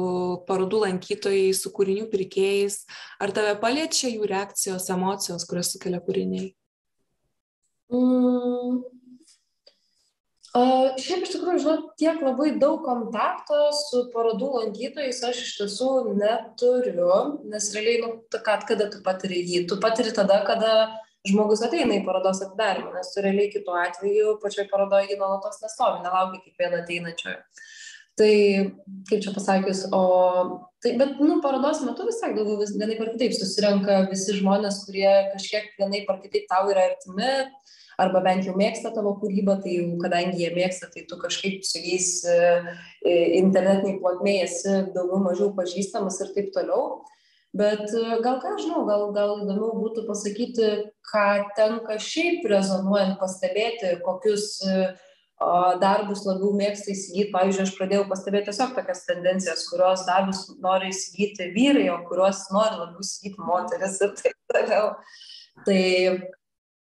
parodų 0.48 0.82
lankytojais, 0.88 1.60
su 1.62 1.70
kūrinių 1.74 2.08
pirkėjais? 2.10 2.80
Ar 3.22 3.34
tave 3.36 3.54
paliečia 3.62 4.10
jų 4.10 4.26
reakcijos, 4.30 4.90
emocijos, 4.90 5.46
kurias 5.46 5.70
sukelia 5.74 6.02
kūriniai? 6.02 6.50
Mm, 7.94 8.82
Šiaip 10.54 11.24
iš 11.26 11.32
tikrųjų, 11.32 11.60
žinot, 11.64 11.86
tiek 11.98 12.20
labai 12.22 12.52
daug 12.62 12.84
kontakto 12.86 13.72
su 13.74 14.04
parodų 14.12 14.52
lankytojais 14.60 15.18
aš 15.26 15.40
iš 15.42 15.54
tiesų 15.58 15.88
neturiu, 16.14 17.08
nes 17.50 17.66
realiai, 17.74 17.96
nu, 18.04 18.10
kad, 18.30 18.62
kada 18.68 18.86
tu 18.92 19.00
patiri 19.02 19.40
jį, 19.42 19.64
tu 19.66 19.80
patiri 19.82 20.12
tada, 20.14 20.38
kada 20.46 20.76
žmogus 21.28 21.62
ateina 21.64 21.96
į 21.96 22.04
parodos 22.06 22.42
atidarimą, 22.44 22.92
nes 22.96 23.12
tu 23.14 23.24
realiai 23.24 23.52
kitu 23.52 23.74
atveju 23.80 24.36
pačioje 24.42 24.68
parodoje 24.70 25.08
jį 25.10 25.18
nuolatos 25.20 25.62
nestovi, 25.62 26.02
nelaukia 26.04 26.42
kiekvieno 26.44 26.82
ateinančiojo. 26.82 27.40
Tai, 28.14 28.34
kaip 29.08 29.22
čia 29.24 29.32
pasakius, 29.34 29.80
o, 29.90 30.02
tai, 30.84 30.92
bet, 31.00 31.16
nu, 31.18 31.40
parodos 31.42 31.80
metu 31.82 32.04
vis 32.06 32.20
tiek 32.20 32.36
daugiau 32.36 32.60
vis 32.60 32.74
vienaip 32.76 33.00
ar 33.02 33.10
kitaip 33.16 33.34
susirenka 33.34 34.04
visi 34.12 34.36
žmonės, 34.38 34.84
kurie 34.86 35.08
kažkiek 35.32 35.72
vienaip 35.80 36.12
ar 36.12 36.20
kitaip 36.22 36.46
tau 36.52 36.68
yra 36.70 36.84
artimi, 36.92 37.32
arba 38.00 38.22
bent 38.22 38.46
jau 38.46 38.54
mėgsta 38.58 38.92
tavo 38.94 39.16
kūrybą, 39.18 39.58
tai 39.64 39.78
jau 39.78 39.98
kadangi 40.02 40.44
jie 40.44 40.52
mėgsta, 40.54 40.92
tai 40.94 41.02
tu 41.10 41.18
kažkaip 41.18 41.66
su 41.66 41.82
jais 41.82 42.10
e, 42.28 42.38
internetiniai 43.40 43.98
plotmėje 44.02 44.46
esi 44.46 44.76
daugiau 44.94 45.20
mažiau 45.24 45.50
pažįstamas 45.58 46.20
ir 46.22 46.32
taip 46.36 46.54
toliau. 46.54 47.02
Bet 47.54 47.86
e, 47.94 48.04
gal 48.24 48.40
ką 48.42 48.56
žinau, 48.58 48.84
gal, 48.88 49.08
gal 49.14 49.36
įdomiau 49.44 49.72
būtų 49.78 50.06
pasakyti, 50.08 50.70
ką 51.10 51.26
tenka 51.58 51.98
šiaip 52.02 52.46
rezonuojant 52.50 53.18
pastebėti, 53.20 53.96
kokius 54.04 54.58
darbus 55.82 56.22
labiau 56.24 56.52
mėgsta 56.56 56.92
įsigyti. 56.92 57.32
Pavyzdžiui, 57.34 57.64
aš 57.66 57.74
pradėjau 57.78 58.04
pastebėti 58.10 58.48
tiesiog 58.50 58.76
tokias 58.76 59.02
tendencijas, 59.08 59.66
kurios 59.70 60.04
darbus 60.06 60.44
nori 60.62 60.92
įsigyti 60.92 61.50
vyrai, 61.56 61.88
o 61.92 61.98
kuriuos 62.08 62.46
nori 62.54 62.78
labiau 62.78 63.02
įsigyti 63.04 63.42
moteris 63.42 64.00
ir 64.02 64.14
taip 64.20 64.54
toliau. 64.54 64.94
Tai 65.66 65.82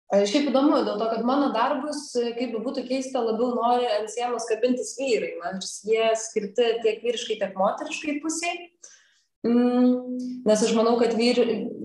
Šiaip 0.08 0.46
įdomu, 0.48 0.78
dėl 0.88 0.96
to, 1.02 1.06
kad 1.12 1.26
mano 1.28 1.50
darbus, 1.52 2.14
kaip 2.38 2.54
būtų 2.64 2.86
keista, 2.88 3.20
labiau 3.20 3.50
nori 3.58 3.90
ant 3.92 4.08
sienos 4.08 4.46
kabintis 4.48 4.94
vyrai, 4.96 5.34
nors 5.42 5.82
jie 5.84 6.14
skirti 6.16 6.70
tiek 6.86 7.02
vyriškai, 7.04 7.36
tiek 7.42 7.58
moteriškai 7.60 8.16
pusiai. 8.24 8.70
Mm, 9.46 10.18
nes 10.48 10.64
aš 10.66 10.72
manau, 10.74 10.96
kad 10.98 11.14
vyr, 11.16 11.38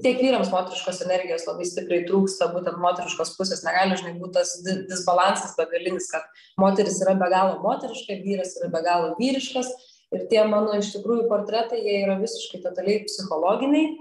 tiek 0.02 0.20
vyrams 0.22 0.50
moteriškos 0.52 1.02
energijos 1.04 1.44
labai 1.46 1.66
stipriai 1.68 2.06
trūksta, 2.08 2.48
būtent 2.54 2.80
moteriškos 2.80 3.34
pusės 3.36 3.60
negali, 3.66 3.98
žinai, 4.00 4.14
būti 4.20 4.38
tas 4.38 4.54
disbalansas 4.88 5.52
begalinis, 5.58 6.08
kad 6.10 6.24
moteris 6.60 7.00
yra 7.04 7.14
be 7.20 7.28
galo 7.32 7.58
moteriška, 7.64 8.16
vyras 8.24 8.56
yra 8.60 8.70
be 8.72 8.82
galo 8.86 9.12
vyriškas. 9.20 9.68
Ir 10.12 10.24
tie 10.32 10.42
mano 10.48 10.74
iš 10.76 10.90
tikrųjų 10.96 11.28
portretai, 11.28 11.80
jie 11.84 12.00
yra 12.06 12.18
visiškai 12.20 12.62
totaliai 12.64 13.04
psichologiniai, 13.06 13.94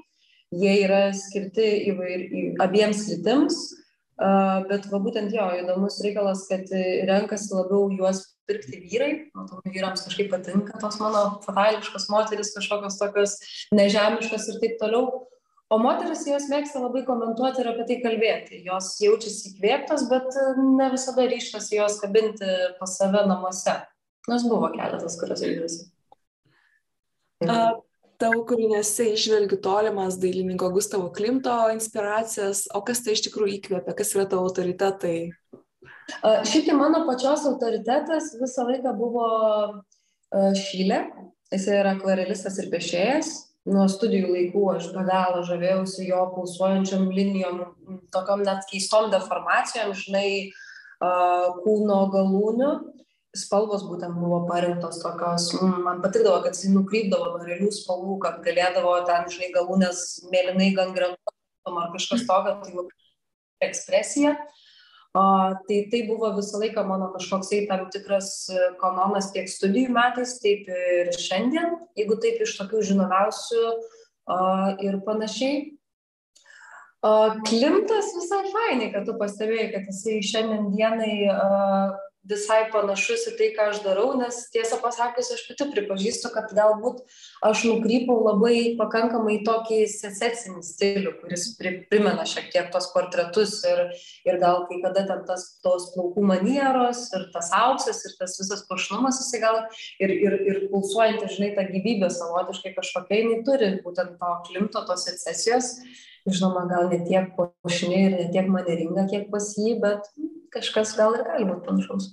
jie 0.64 0.74
yra 0.86 1.04
skirti 1.16 1.68
įvair, 1.92 2.26
abiems 2.64 3.06
lytims 3.12 3.62
Bet 4.70 4.86
va 4.92 5.00
būtent 5.02 5.34
jo, 5.34 5.48
įdomus 5.64 5.98
reikalas, 6.06 6.44
kad 6.50 6.70
renkasi 7.10 7.56
labiau 7.56 7.90
juos 7.96 8.22
pirkti 8.50 8.82
vyrai, 8.84 9.12
matau, 9.38 9.62
vyrams 9.66 10.04
kažkaip 10.06 10.30
patinka 10.34 10.78
tos 10.82 11.00
mano 11.02 11.40
fatališkos 11.46 12.06
moteris, 12.12 12.54
kažkokios 12.54 13.00
tokios 13.00 13.38
nežemiškos 13.74 14.48
ir 14.52 14.60
taip 14.62 14.78
toliau. 14.82 15.26
O 15.72 15.78
moteris 15.80 16.26
jos 16.28 16.50
mėgsta 16.52 16.82
labai 16.84 17.06
komentuoti 17.08 17.64
ir 17.64 17.70
apie 17.72 17.86
tai 17.88 17.98
kalbėti. 18.04 18.60
Jos 18.68 18.92
jaučiasi 19.02 19.54
įkvėptos, 19.54 20.04
bet 20.12 20.28
ne 20.60 20.90
visada 20.92 21.26
ryštasi 21.32 21.80
jos 21.80 21.98
kabinti 22.04 22.50
pas 22.78 22.98
save 23.00 23.24
namuose. 23.30 23.78
Nors 24.30 24.46
buvo 24.46 24.70
keletas, 24.76 25.16
kurios 25.18 25.42
ryštasi 25.48 25.88
tavo 28.22 28.44
kūriniuose 28.48 29.10
išvelgiu 29.16 29.58
tolimas 29.64 30.20
dailininko 30.22 30.70
Gustavo 30.76 31.10
Klimto 31.16 31.56
inspiracijas, 31.74 32.68
o 32.74 32.84
kas 32.86 33.04
tai 33.04 33.18
iš 33.18 33.26
tikrųjų 33.28 33.58
įkvėpia, 33.58 33.96
kas 33.98 34.14
yra 34.16 34.28
tavo 34.30 34.48
autoritetai? 34.50 35.18
Šiaip 36.22 36.68
tai 36.68 36.76
mano 36.78 37.04
pačios 37.08 37.46
autoritetas 37.50 38.34
visą 38.40 38.68
laiką 38.68 38.94
buvo 38.98 39.28
Šylė, 40.32 41.02
jis 41.52 41.66
yra 41.72 41.96
akvarelistas 41.98 42.60
ir 42.62 42.70
piešėjas. 42.72 43.32
Nuo 43.72 43.84
studijų 43.92 44.32
laikų 44.32 44.62
aš 44.74 44.88
be 44.96 45.04
galo 45.06 45.44
žavėjausi 45.46 46.08
jo 46.08 46.22
pulsuojančiam 46.34 47.10
linijom, 47.14 47.60
tokiam 48.14 48.42
net 48.46 48.66
keistom 48.72 49.12
deformacijom, 49.14 49.92
žinai, 49.98 50.50
kūno 51.62 52.00
galūnių 52.14 52.72
spalvos 53.38 53.84
būtent 53.88 54.18
buvo 54.20 54.42
parinktos 54.50 55.00
tokios, 55.04 55.52
mm, 55.56 55.84
man 55.86 56.02
patikdavo, 56.04 56.42
kad 56.44 56.58
jis 56.58 56.72
nukrypdavo 56.74 57.32
nuo 57.32 57.46
realių 57.48 57.70
spalvų, 57.74 58.18
kad 58.26 58.42
galėdavo 58.44 58.98
ten, 59.08 59.30
žinai, 59.32 59.54
galūnės 59.56 60.02
mėlynai 60.32 60.72
gan 60.76 60.92
gretom 60.96 61.80
ar 61.80 61.94
kažkas 61.96 62.26
tokio, 62.28 62.58
tai 62.64 62.76
labai 62.76 63.70
ekspresija. 63.70 64.36
O, 65.12 65.22
tai 65.68 65.82
tai 65.92 66.06
buvo 66.08 66.30
visą 66.38 66.60
laiką 66.60 66.86
mano 66.88 67.10
kažkoksai 67.12 67.66
tam 67.68 67.90
tikras 67.92 68.48
kanonas 68.80 69.32
tiek 69.34 69.50
studijų 69.52 69.92
metais, 69.92 70.38
taip 70.40 70.70
ir 70.72 71.12
šiandien, 71.20 71.76
jeigu 72.00 72.16
taip 72.24 72.40
iš 72.44 72.56
tokių 72.60 72.84
žinomiausių 72.94 73.64
o, 73.68 74.38
ir 74.84 75.02
panašiai. 75.08 75.66
O, 77.04 77.12
Klimtas 77.48 78.14
visai 78.16 78.46
fainai, 78.54 78.92
kad 78.94 79.08
tu 79.08 79.18
pastebėjai, 79.20 79.68
kad 79.74 79.92
jisai 79.92 80.22
šiandien 80.24 80.72
dienai 80.76 81.16
uh, 81.34 82.00
visai 82.28 82.68
panašus 82.70 83.24
į 83.32 83.34
tai, 83.40 83.48
ką 83.56 83.68
aš 83.72 83.80
darau, 83.82 84.12
nes 84.20 84.38
tiesą 84.54 84.78
pasakius, 84.82 85.32
aš 85.34 85.42
pati 85.48 85.66
pripažįstu, 85.72 86.30
kad 86.34 86.52
galbūt 86.54 87.02
aš 87.48 87.64
nukrypau 87.66 88.20
labai 88.28 88.76
pakankamai 88.78 89.40
tokį 89.48 89.80
sesecinį 89.90 90.62
stilių, 90.66 91.16
kuris 91.22 91.48
pri, 91.58 91.74
primena 91.90 92.26
šiek 92.30 92.52
tiek 92.54 92.70
tos 92.74 92.92
portretus 92.94 93.58
ir, 93.68 93.82
ir 94.28 94.38
gal 94.42 94.68
kai 94.70 94.78
kada 94.84 95.06
ten 95.10 95.24
tas, 95.30 95.48
tos 95.66 95.90
plaukų 95.96 96.26
manieros 96.34 97.08
ir 97.18 97.26
tas 97.34 97.50
auksas 97.58 98.04
ir 98.06 98.14
tas 98.20 98.38
visas 98.38 98.62
pašnumas, 98.70 99.24
jisai 99.24 99.42
gal 99.42 99.58
ir, 99.98 100.14
ir, 100.14 100.38
ir 100.46 100.62
pulsuojantį, 100.74 101.32
žinai, 101.38 101.52
tą 101.58 101.66
gyvybę 101.72 102.12
savotiškai 102.14 102.76
kažkokia, 102.78 103.24
jinai 103.24 103.42
turi 103.48 103.74
būtent 103.82 104.22
to 104.22 104.36
klimto, 104.50 104.86
tos 104.86 105.10
secesijos. 105.10 105.74
Žinoma, 106.30 106.68
gal 106.70 106.86
ne 106.92 107.00
tiek 107.02 107.32
puošni 107.34 107.96
ir 107.98 108.14
ne 108.14 108.28
tiek 108.30 108.46
maneringa, 108.54 109.08
kiek 109.10 109.32
pas 109.34 109.48
jį, 109.58 109.80
bet 109.82 110.06
kažkas 110.54 110.96
gal 110.98 111.16
ir 111.18 111.24
gali 111.28 111.48
būti 111.48 111.66
panašaus. 111.68 112.12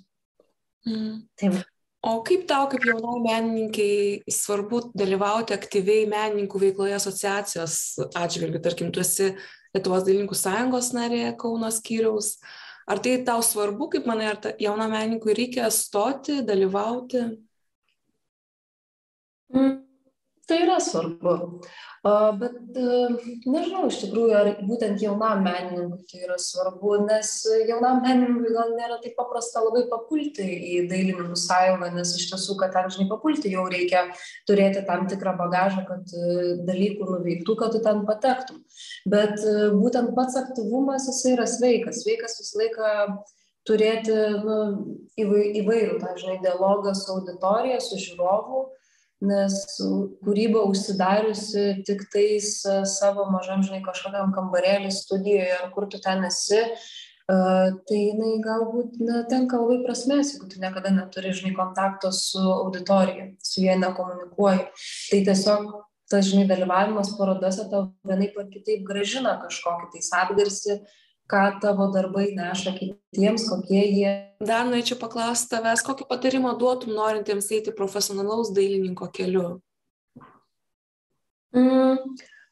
Mm. 0.87 1.27
Taip. 1.39 1.59
O 2.07 2.21
kaip 2.23 2.45
tau, 2.47 2.69
kaip 2.71 2.85
jaunai 2.87 3.19
menininkai, 3.25 4.31
svarbu 4.31 4.85
dalyvauti 4.97 5.57
aktyviai 5.57 6.07
menininkų 6.11 6.61
veikloje 6.63 6.95
asociacijos 6.95 7.75
atžvilgiu? 8.17 8.63
Tarkim, 8.63 8.93
tu 8.95 9.03
esi 9.03 9.33
Lietuvos 9.75 10.07
dailininkų 10.07 10.37
sąjungos 10.39 10.93
narė 10.97 11.25
Kauno 11.39 11.69
skyriaus. 11.75 12.39
Ar 12.89 13.03
tai 13.05 13.19
tau 13.27 13.43
svarbu, 13.45 13.91
kaip 13.93 14.07
manai, 14.09 14.31
ar 14.31 14.55
jaunam 14.63 14.95
menininkui 14.95 15.35
reikia 15.37 15.67
stoti, 15.75 16.39
dalyvauti? 16.47 17.27
Mm. 19.53 19.88
Tai 20.49 20.57
yra 20.65 20.79
svarbu. 20.81 21.33
Bet 22.41 22.77
nežinau 23.45 23.89
iš 23.91 23.99
tikrųjų, 24.05 24.31
ar 24.39 24.49
būtent 24.65 25.03
jaunam 25.03 25.43
menininkui 25.45 26.07
tai 26.09 26.23
yra 26.25 26.39
svarbu, 26.41 26.95
nes 27.05 27.33
jaunam 27.69 27.99
menininkui 28.05 28.55
gal 28.55 28.71
nėra 28.79 28.97
taip 29.03 29.19
paprasta 29.19 29.61
labai 29.65 29.83
papulti 29.91 30.47
į 30.47 30.79
dailininkų 30.89 31.37
sąjungą, 31.43 31.91
nes 31.99 32.15
iš 32.17 32.31
tiesų, 32.31 32.57
kad 32.63 32.73
ten, 32.77 32.89
žinai, 32.95 33.09
papulti 33.11 33.53
jau 33.53 33.67
reikia 33.69 34.07
turėti 34.49 34.87
tam 34.89 35.05
tikrą 35.11 35.35
bagažą, 35.43 35.85
kad 35.91 36.17
dalykų 36.71 37.11
nuveiktų, 37.11 37.59
kad 37.59 37.77
tu 37.77 37.83
ten 37.85 38.07
patektum. 38.09 38.63
Bet 39.11 39.37
būtent 39.77 40.15
pats 40.17 40.39
aktyvumas 40.41 41.11
jisai 41.11 41.35
yra 41.37 41.49
sveikas. 41.51 42.05
Sveikas 42.07 42.39
visą 42.41 42.63
laiką 42.63 42.95
turėti 43.69 44.17
nu, 44.47 44.59
įvairų, 45.19 46.01
tą, 46.01 46.17
žinai, 46.17 46.41
dialogą 46.47 46.97
su 46.97 47.19
auditorija, 47.19 47.83
su 47.85 48.01
žiūrovu 48.01 48.69
nes 49.25 49.55
kūryba 50.25 50.63
užsidariusi 50.71 51.83
tik 51.89 52.05
tais 52.13 52.53
e, 52.63 52.79
savo 52.87 53.27
mažam, 53.33 53.65
žinai, 53.67 53.81
kažkokiam 53.83 54.31
kambarėlį 54.37 54.93
studijoje, 54.95 55.57
ar 55.59 55.71
kur 55.75 55.89
tu 55.91 55.99
ten 56.05 56.23
esi, 56.29 56.61
uh, 56.63 56.99
tai 57.29 57.99
jinai 57.99 58.39
galbūt 58.41 58.97
netenka 59.05 59.59
labai 59.61 59.83
prasmės, 59.85 60.33
jeigu 60.33 60.49
tu 60.49 60.63
niekada 60.63 60.93
neturi, 60.95 61.35
žinai, 61.37 61.53
kontakto 61.57 62.09
su 62.15 62.41
auditorija, 62.41 63.27
su 63.45 63.61
jie 63.61 63.75
nekomunikuoji. 63.77 64.65
Tai 65.11 65.21
tiesiog 65.27 65.67
tas, 66.09 66.25
žinai, 66.31 66.47
dalyvavimas 66.49 67.13
parodose 67.19 67.67
tau 67.69 67.91
vienaip 68.09 68.39
ar 68.41 68.49
kitaip 68.49 68.87
gražina 68.89 69.37
kažkokį 69.43 69.91
tais 69.93 70.09
atgarsį, 70.23 70.79
ką 71.29 71.45
tavo 71.63 71.91
darbai 71.93 72.31
neša 72.37 72.73
kitiems, 72.79 73.45
kokie 73.51 73.83
jie. 73.85 74.13
Dar 74.41 74.67
norėčiau 74.69 74.99
paklausti 75.01 75.51
tavęs, 75.53 75.85
kokį 75.87 76.09
patarimą 76.09 76.55
duotum 76.61 76.95
norintiems 76.97 77.51
eiti 77.53 77.75
profesionalaus 77.77 78.53
dailininko 78.57 79.11
keliu? 79.15 79.49
Mm, 81.57 81.99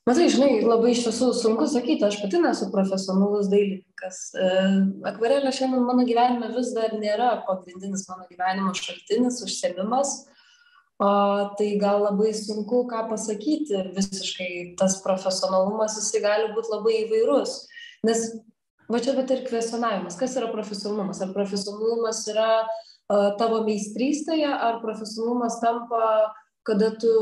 matai, 0.09 0.27
žinai, 0.33 0.61
labai 0.65 0.93
iš 0.93 1.05
tiesų 1.07 1.31
sunku 1.37 1.69
sakyti, 1.71 2.05
aš 2.09 2.19
pati 2.23 2.41
nesu 2.43 2.69
profesionalus 2.73 3.49
dailininkas. 3.53 4.23
E, 4.37 4.49
akvarelė 5.09 5.53
šiandien 5.57 5.85
mano 5.87 6.05
gyvenime 6.09 6.51
vis 6.57 6.73
dar 6.77 6.97
nėra 6.97 7.35
pagrindinis 7.49 8.07
mano 8.11 8.27
gyvenimo 8.31 8.75
šaltinis, 8.77 9.41
užsiemimas. 9.47 10.17
O, 10.97 11.09
tai 11.59 11.75
gal 11.77 12.01
labai 12.07 12.31
sunku 12.33 12.87
ką 12.89 13.03
pasakyti 13.11 13.83
visiškai, 13.97 14.51
tas 14.81 14.97
profesionalumas 15.05 15.99
jisai 16.01 16.23
gali 16.25 16.53
būti 16.57 16.73
labai 16.73 16.95
įvairus. 17.03 17.59
Nes 18.07 18.23
va 18.93 19.01
čia 19.03 19.17
bet 19.17 19.33
ir 19.35 19.45
kvestionavimas, 19.49 20.19
kas 20.21 20.37
yra 20.39 20.51
profesionalumas? 20.53 21.21
Ar 21.25 21.35
profesionalumas 21.35 22.23
yra 22.33 22.51
uh, 22.63 23.31
tavo 23.41 23.63
meistrystėje, 23.67 24.49
ar 24.49 24.81
profesionalumas 24.85 25.61
tampa, 25.63 26.33
kada 26.67 26.93
tu 27.01 27.13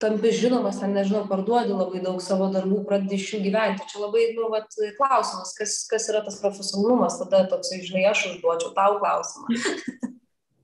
tampi 0.00 0.32
žinomas, 0.32 0.78
ten 0.80 0.94
nežinau, 0.96 1.26
parduodi 1.28 1.74
labai 1.76 2.00
daug 2.00 2.22
savo 2.24 2.48
darbų, 2.52 2.80
pradedi 2.88 3.18
iš 3.20 3.34
jų 3.34 3.42
gyventi. 3.44 3.88
Čia 3.90 4.06
labai, 4.06 4.30
nu, 4.36 4.48
vat, 4.52 4.72
klausimas, 4.96 5.52
kas, 5.58 5.76
kas 5.90 6.08
yra 6.12 6.22
tas 6.24 6.40
profesionalumas, 6.40 7.18
tada 7.20 7.42
toksai, 7.50 7.82
žinai, 7.84 8.06
aš 8.08 8.24
užduočiau 8.30 8.72
tau 8.78 8.96
klausimą. 9.02 9.58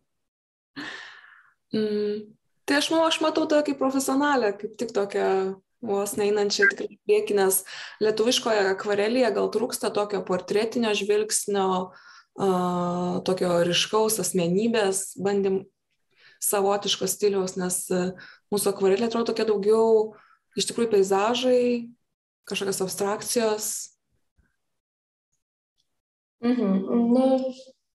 mm, 1.77 2.17
tai 2.65 2.81
aš 2.81 2.91
manau, 2.95 3.11
aš 3.11 3.21
matau 3.25 3.45
tave 3.51 3.67
kaip 3.69 3.81
profesionalę, 3.83 4.55
kaip 4.57 4.79
tik 4.81 4.97
tokią 4.97 5.29
vos 5.85 6.17
neinančią 6.17 6.69
tikrai 6.73 6.99
prieki, 7.07 7.37
nes 7.37 7.63
lietuviškoje 8.03 8.67
akvarelėje 8.73 9.33
gal 9.37 9.51
trūksta 9.53 9.93
tokio 9.95 10.23
portretinio 10.27 10.93
žvilgsnio, 10.97 11.69
uh, 11.93 13.19
tokio 13.27 13.61
ryškaus 13.67 14.21
asmenybės, 14.23 15.17
bandym 15.21 15.65
savotiško 16.43 17.09
stiliaus, 17.11 17.57
nes 17.61 17.83
uh, 17.93 18.15
mūsų 18.53 18.73
akvarelė 18.73 19.11
atrodo 19.11 19.33
tokia 19.33 19.49
daugiau 19.49 20.17
iš 20.57 20.71
tikrųjų 20.71 20.95
peizažai, 20.97 21.67
kažkokios 22.49 22.83
abstrakcijos. 22.85 23.69
Mhm. 26.45 26.73
Nu, 27.13 27.25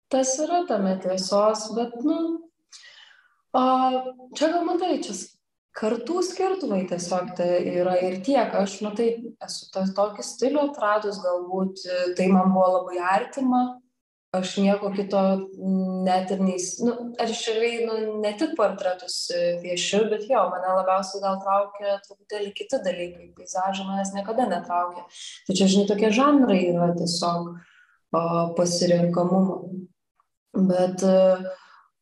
tas 0.09 0.37
yra 0.39 0.63
tame 0.69 0.95
tiesos, 1.03 1.67
bet, 1.75 1.95
nu, 2.05 2.19
o, 3.53 3.63
čia 4.37 4.51
gal 4.53 4.63
matai, 4.67 4.97
čia 5.03 5.17
kartų 5.77 6.21
skirtumai 6.25 6.83
tiesiog 6.89 7.33
tai 7.37 7.49
yra 7.77 7.97
ir 8.01 8.19
tiek. 8.25 8.53
Aš, 8.57 8.79
matai, 8.85 9.09
esu 9.45 9.67
tas 9.73 9.91
tokį 9.97 10.25
stilių 10.25 10.69
atradus, 10.71 11.19
galbūt 11.23 11.83
tai 12.17 12.29
man 12.33 12.53
buvo 12.55 12.79
labai 12.79 12.97
artima, 13.03 13.61
aš 14.35 14.57
nieko 14.61 14.91
kito 14.95 15.21
net 16.05 16.31
ir 16.33 16.41
neįs... 16.43 16.69
Nu, 16.83 16.95
aš 17.21 17.43
realiai 17.51 17.85
nu, 17.87 18.17
ne 18.23 18.33
tik 18.39 18.55
portretus 18.57 19.15
e, 19.33 19.43
piešiu, 19.63 20.03
bet 20.11 20.25
jo, 20.29 20.41
mane 20.51 20.73
labiausiai 20.79 21.23
gal 21.23 21.39
traukia 21.43 21.97
truputėlį 22.05 22.51
kiti 22.57 22.81
dalykai. 22.83 23.29
Peizažai 23.37 23.87
manęs 23.87 24.13
niekada 24.15 24.49
netraukia. 24.49 25.05
Tai 25.47 25.57
čia, 25.57 25.69
žinai, 25.69 25.87
tokie 25.89 26.11
žanrai 26.15 26.59
yra 26.73 26.91
tiesiog 26.97 27.53
pasirinkamumo. 28.57 29.61
Bet 30.67 31.03
uh, 31.05 31.43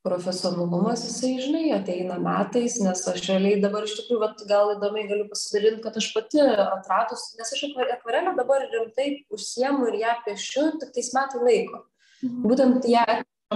profesionalumas, 0.05 1.01
jisai, 1.07 1.31
žinai, 1.41 1.63
ateina 1.73 2.19
metais, 2.21 2.77
nes 2.83 3.01
aš 3.09 3.23
realiai 3.25 3.57
dabar 3.63 3.87
iš 3.87 3.95
tikrųjų, 3.97 4.21
vat, 4.21 4.43
gal 4.49 4.75
įdomiai 4.75 5.07
galiu 5.09 5.25
pasidalinti, 5.31 5.81
kad 5.81 5.97
aš 5.97 6.11
pati 6.13 6.43
atradus, 6.45 7.27
nes 7.39 7.53
aš 7.55 7.65
akvarelę 7.97 8.35
dabar 8.37 8.67
rimtai 8.69 9.09
užsiemu 9.33 9.89
ir 9.89 9.99
ją 10.03 10.15
piešiu 10.27 10.65
tik 10.81 10.93
tais 10.97 11.11
metai 11.17 11.41
laiko. 11.41 11.83
Mhm. 12.21 12.41
Būtent 12.45 12.89
ją 12.91 13.05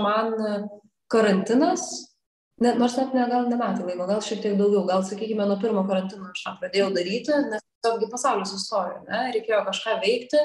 man 0.01 0.34
karantinas, 1.13 1.86
net, 2.62 2.79
nors 2.82 2.98
net 2.98 3.13
ne, 3.13 3.27
gal 3.29 3.46
ne 3.50 3.60
metai 3.60 3.86
laiko, 3.86 4.08
gal 4.10 4.24
šiek 4.25 4.41
tiek 4.44 4.58
daugiau, 4.60 4.88
gal 4.89 5.06
sakykime 5.06 5.46
nuo 5.50 5.60
pirmo 5.62 5.85
karantino 5.90 6.31
aš 6.33 6.46
tą 6.48 6.55
pradėjau 6.64 6.90
daryti, 6.98 7.35
nes 7.53 7.66
tiesiog 7.83 8.09
pasaulis 8.12 8.53
sustojo, 8.55 9.03
ne, 9.07 9.27
reikėjo 9.35 9.62
kažką 9.70 10.00
veikti 10.01 10.42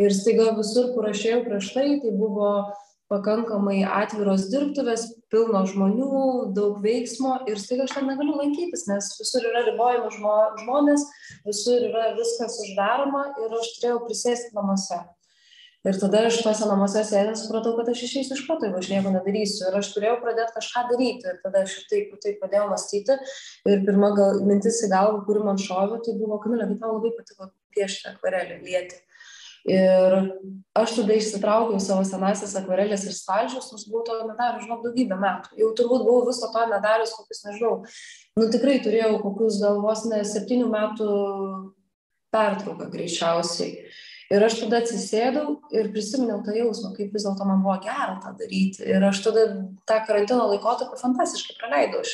ir 0.00 0.14
staiga 0.16 0.54
visur, 0.56 0.92
kur 0.94 1.10
aš 1.10 1.26
ėjau 1.26 1.42
prieš 1.48 1.72
tai, 1.74 1.88
tai 2.02 2.14
buvo 2.16 2.52
pakankamai 3.10 3.80
atviros 3.84 4.46
dirbtuvės, 4.52 5.06
pilno 5.32 5.64
žmonių, 5.66 6.10
daug 6.56 6.78
veiksmo 6.84 7.40
ir 7.50 7.58
staiga 7.58 7.88
aš 7.88 7.96
ten 7.96 8.06
negaliu 8.10 8.36
lankytis, 8.38 8.86
nes 8.90 9.12
visur 9.18 9.46
yra 9.50 9.64
ribojami 9.66 10.12
žmo, 10.16 10.34
žmonės, 10.62 11.06
visur 11.46 11.88
yra 11.90 12.12
viskas 12.18 12.60
uždaroma 12.66 13.30
ir 13.42 13.56
aš 13.58 13.72
turėjau 13.78 14.04
prisėsti 14.06 14.54
namuose. 14.58 15.00
Ir 15.88 15.96
tada 15.96 16.26
aš 16.28 16.42
tuose 16.44 16.66
namuose 16.68 17.00
sėdęs 17.08 17.46
supratau, 17.46 17.70
kad 17.78 17.88
aš 17.88 18.02
išeisiu 18.04 18.34
iš 18.36 18.42
proto, 18.44 18.66
jeigu 18.68 18.82
aš 18.82 18.88
nieko 18.92 19.12
nedarysiu. 19.14 19.62
Ir 19.70 19.78
aš 19.78 19.88
turėjau 19.94 20.18
pradėti 20.20 20.52
kažką 20.58 20.82
daryti. 20.90 21.30
Ir 21.30 21.38
tada 21.40 21.62
aš 21.64 21.76
taip, 21.88 22.10
taip 22.20 22.36
pradėjau 22.42 22.66
mąstyti. 22.68 23.16
Ir 23.64 23.86
pirma 23.86 24.10
gal, 24.18 24.42
mintis 24.44 24.82
į 24.84 24.90
galvą, 24.92 25.22
kuri 25.24 25.46
man 25.46 25.56
šovė, 25.62 26.02
tai 26.04 26.18
buvo, 26.20 26.36
Kamilė, 26.42 26.66
kad 26.74 26.82
tau 26.84 26.98
labai 26.98 27.14
patiko 27.16 27.48
piešti 27.72 28.10
akvarelį, 28.12 28.60
lieti. 28.66 29.00
Ir 29.68 30.16
aš 30.80 30.94
tada 30.96 31.16
išsitraukiau 31.18 31.80
savo 31.82 32.04
senasias 32.08 32.54
akvarelės 32.56 33.04
ir 33.08 33.16
stalčius, 33.16 33.68
nors 33.72 33.88
buvau 33.90 34.04
to 34.06 34.16
nedarius, 34.24 34.64
žinau, 34.64 34.78
daugybę 34.84 35.18
metų. 35.20 35.56
Jau 35.60 35.72
turbūt 35.76 36.06
buvau 36.06 36.28
viso 36.30 36.48
to 36.52 36.62
nedarius, 36.70 37.12
kokius, 37.18 37.42
nežinau, 37.48 37.72
nu 38.40 38.48
tikrai 38.54 38.78
turėjau 38.84 39.18
kokius 39.24 39.60
galvos 39.60 40.06
ne 40.08 40.22
septynių 40.24 40.70
metų 40.72 41.10
pertrauką 42.32 42.88
greičiausiai. 42.92 43.90
Ir 44.30 44.44
aš 44.46 44.60
tada 44.60 44.78
atsisėdau 44.78 45.56
ir 45.74 45.88
prisiminiau 45.90 46.38
tą 46.46 46.54
jausmą, 46.54 46.92
kaip 46.94 47.10
vis 47.10 47.24
dėlto 47.26 47.48
man 47.48 47.64
buvo 47.64 47.74
gera 47.82 48.14
tą 48.22 48.30
daryti. 48.38 48.84
Ir 48.86 49.02
aš 49.08 49.24
tada 49.24 49.48
tą 49.90 49.96
karantino 50.06 50.44
laikotarpį 50.52 51.00
fantastiškai 51.00 51.56
praleidau. 51.58 52.04
Aš 52.06 52.12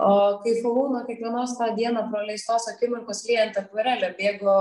realiai 0.00 0.38
kaifavau 0.44 0.88
nuo 0.92 1.04
kiekvienos 1.04 1.56
tą 1.58 1.74
dieną 1.76 2.10
praleistos 2.10 2.68
akimirkos 2.68 3.24
liejant 3.28 3.56
akvarelę. 3.58 4.14
Bėgo 4.18 4.56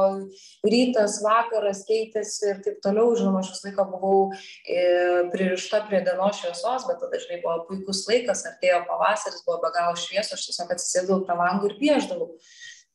rytas, 0.64 1.22
vakaras, 1.24 1.84
keitėsi 1.88 2.50
ir 2.50 2.62
taip 2.64 2.80
toliau. 2.84 3.16
Žinoma, 3.16 3.40
aš 3.40 3.54
visą 3.54 3.70
laiką 3.70 3.86
buvau 3.92 4.32
e, 4.32 5.30
pririšta 5.34 5.86
prie 5.88 6.02
dienos 6.06 6.40
šviesos, 6.40 6.88
bet 6.88 7.00
tada 7.00 7.12
dažnai 7.16 7.42
buvo 7.44 7.66
puikus 7.68 8.06
laikas, 8.10 8.46
artėjo 8.46 8.84
pavasaris, 8.88 9.44
buvo 9.46 9.60
be 9.64 9.72
galo 9.76 9.96
švieso, 9.96 10.36
aš 10.36 10.48
tiesiog 10.50 10.74
atsisėdau 10.76 11.22
prie 11.26 11.38
langų 11.40 11.72
ir 11.72 11.78
pieždavau. 11.80 12.32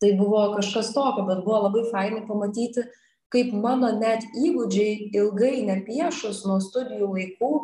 Tai 0.03 0.11
buvo 0.19 0.43
kažkas 0.57 0.93
tokio, 0.93 1.25
bet 1.29 1.45
buvo 1.47 1.65
labai 1.69 1.87
fainai 1.93 2.25
pamatyti, 2.29 2.85
kaip 3.33 3.55
mano 3.57 3.91
net 3.97 4.27
įgūdžiai 4.37 5.11
ilgai 5.17 5.63
nepiešus 5.71 6.45
nuo 6.49 6.61
studijų 6.63 7.15
laikų, 7.15 7.55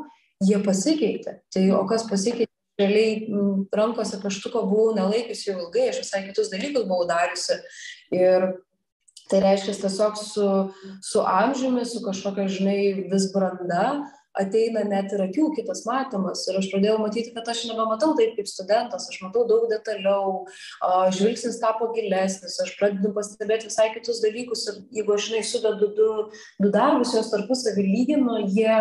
jie 0.46 0.62
pasikeitė. 0.64 1.40
Tai 1.52 1.66
o 1.76 1.84
kas 1.90 2.06
pasikeitė? 2.08 2.49
Realiai 2.80 3.28
rankose 3.76 4.20
pieštuko 4.22 4.64
buvau 4.70 4.96
nelaikiusi 4.96 5.50
jau 5.50 5.58
ilgai, 5.58 5.90
aš 5.92 6.02
visai 6.04 6.24
kitus 6.28 6.52
dalykus 6.52 6.88
buvau 6.88 7.08
dariusi. 7.10 7.60
Ir 8.16 8.48
tai 9.30 9.42
reiškia 9.44 9.76
tiesiog 9.84 10.16
su, 10.18 10.46
su 11.06 11.26
amžiumi, 11.26 11.84
su 11.86 12.02
kažkokia, 12.02 12.48
žinai, 12.50 12.80
vis 13.12 13.28
branda, 13.34 13.84
ateina 14.38 14.82
net 14.86 15.12
ir 15.14 15.22
akių 15.24 15.50
kitas 15.56 15.82
matymas. 15.88 16.44
Ir 16.48 16.58
aš 16.60 16.68
pradėjau 16.72 16.96
matyti, 17.02 17.32
kad 17.34 17.48
aš 17.50 17.64
nebematau 17.70 18.12
taip 18.18 18.36
kaip 18.38 18.48
studentas, 18.50 19.08
aš 19.10 19.20
matau 19.24 19.44
daug 19.48 19.66
detaliau, 19.70 20.44
žvilgsnis 21.16 21.60
tapo 21.62 21.90
gilesnis, 21.96 22.58
aš 22.62 22.74
pradedu 22.78 23.12
pastebėti 23.16 23.70
visai 23.70 23.90
kitus 23.94 24.22
dalykus 24.24 24.66
ir 24.70 24.80
jeigu 25.00 25.16
aš, 25.16 25.28
žinai, 25.30 25.44
sudedu 25.46 25.90
du, 25.98 26.10
du 26.62 26.72
darbus, 26.74 27.14
jos 27.16 27.30
tarpusavį 27.32 27.86
lyginu, 27.86 28.38
jie, 28.46 28.76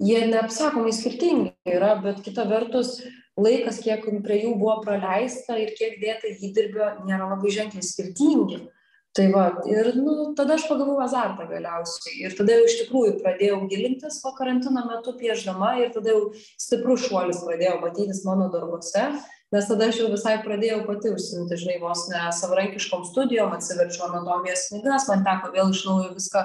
jie 0.00 0.20
neapsakomai 0.30 0.92
skirtingi 0.96 1.54
yra, 1.68 1.94
bet 2.02 2.22
kita 2.24 2.46
vertus, 2.50 2.98
laikas, 3.40 3.80
kiek 3.84 4.04
prie 4.24 4.42
jų 4.44 4.56
buvo 4.60 4.80
praleista 4.84 5.58
ir 5.60 5.72
kiek 5.78 6.00
dėta 6.02 6.32
įdirbio, 6.32 6.92
nėra 7.08 7.30
labai 7.34 7.52
ženkliai 7.54 7.86
skirtingi. 7.86 8.62
Tai 9.10 9.24
va 9.34 9.44
ir 9.66 9.88
nu 9.98 10.30
tada 10.38 10.54
aš 10.54 10.68
pagavau 10.70 11.00
azartą 11.02 11.48
galiausiai. 11.50 12.20
Ir 12.28 12.36
tada 12.38 12.54
jau 12.54 12.66
iš 12.68 12.76
tikrųjų 12.84 13.16
pradėjau 13.18 13.56
gilintis 13.72 14.20
po 14.22 14.30
karantino 14.36 14.84
metu 14.86 15.16
piešdama 15.18 15.72
ir 15.82 15.90
tada 15.96 16.14
jau 16.14 16.28
stiprus 16.38 17.08
šuolis 17.08 17.42
pradėjo 17.42 17.80
matytis 17.82 18.22
mano 18.28 18.46
darbuose 18.54 19.08
nes 19.50 19.66
tada 19.66 19.88
aš 19.90 19.98
jau 19.98 20.10
visai 20.12 20.36
pradėjau 20.44 20.84
pati 20.86 21.10
užsiimti 21.10 21.58
žinai 21.58 21.80
vos 21.82 22.04
ne 22.10 22.22
savarankiškom 22.38 23.02
studijom 23.08 23.56
atsiverčiau 23.56 24.06
anatomijos 24.06 24.68
knygas 24.70 25.08
man 25.10 25.24
teko 25.26 25.50
vėl 25.56 25.72
iš 25.74 25.82
naujo 25.88 26.12
viską 26.14 26.44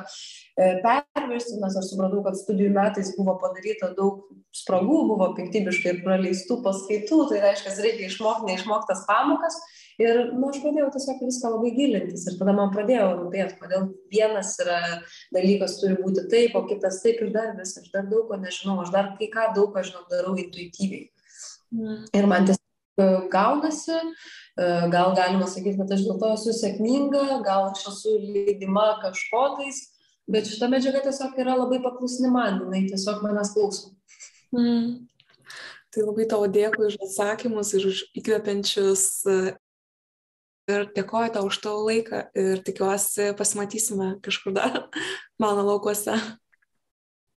e, 0.58 0.72
perversti 0.84 1.60
nes 1.62 1.78
aš 1.80 1.92
supratau 1.92 2.24
kad 2.26 2.38
studijų 2.40 2.72
metais 2.76 3.14
buvo 3.18 3.38
padaryta 3.42 3.92
daug 3.98 4.26
spragų 4.56 5.00
buvo 5.10 5.32
piktybiškai 5.38 5.92
ir 5.92 6.04
praleistų 6.06 6.62
paskaitų 6.64 7.18
tai 7.32 7.42
reiškias 7.44 7.82
reikia 7.84 8.08
išmokt 8.10 8.46
neišmoktas 8.48 9.04
pamokas. 9.10 9.58
Ir 10.00 10.34
nu 10.36 10.50
aš 10.52 10.60
pradėjau 10.64 10.90
tiesiog 10.92 11.22
viską 11.24 11.52
labai 11.54 11.72
gilintis 11.76 12.26
ir 12.28 12.38
tada 12.40 12.52
man 12.56 12.72
pradėjo 12.74 13.08
rūpėt 13.22 13.56
kodėl 13.62 13.90
vienas 14.12 14.54
yra 14.64 14.80
dalykas 15.36 15.78
turi 15.80 15.96
būti 16.02 16.26
taip 16.32 16.56
o 16.60 16.66
kitas 16.68 17.00
taip 17.04 17.22
ir 17.24 17.32
dar 17.36 17.54
vis 17.60 17.78
aš 17.80 17.92
dar 17.94 18.08
daug 18.12 18.28
ko 18.28 18.40
nežinau 18.40 18.82
aš 18.84 18.92
dar 18.96 19.14
kai 19.20 19.30
ką 19.32 19.50
daug 19.56 19.72
ką 19.76 19.86
žinau 19.88 20.04
darau 20.12 20.36
intuityviai. 20.40 21.08
Ir 22.16 22.28
man 22.32 22.48
tiesiog 22.48 23.04
e, 23.04 23.08
gaunasi 23.32 23.96
e, 23.96 24.04
gal 24.92 25.16
galima 25.16 25.48
sakyti 25.52 25.80
kad 25.80 25.96
aš 25.96 26.04
dėl 26.08 26.20
to 26.20 26.32
esu 26.36 26.56
sėkminga 26.60 27.42
gal 27.48 27.72
aš 27.72 27.88
esu 27.92 28.18
lydima 28.20 28.88
kažko 29.04 29.46
tais 29.62 29.82
bet 30.32 30.50
šita 30.50 30.70
medžiaga 30.72 31.04
tiesiog 31.06 31.36
yra 31.42 31.58
labai 31.60 31.82
paklusni 31.84 32.32
man 32.32 32.64
jinai 32.64 32.86
tiesiog 32.90 33.22
manęs 33.26 33.54
klauso 33.56 33.94
mm. 34.56 35.06
Tai 35.96 36.04
labai 36.04 36.26
tau 36.28 36.48
dėkui 36.52 36.90
už 36.90 36.98
atsakymus 37.06 37.70
ir 37.78 37.86
už 37.88 38.02
įkvepiančius 38.20 39.06
ir 40.72 40.88
dėkoju 40.96 41.34
tau 41.36 41.46
už 41.48 41.60
tavo 41.64 41.86
laiką 41.88 42.26
ir 42.36 42.64
tikiuosi 42.66 43.30
pasimatysime 43.38 44.16
kažkur 44.26 44.56
dar 44.58 44.82
mano 45.42 45.64
laukuose 45.70 46.18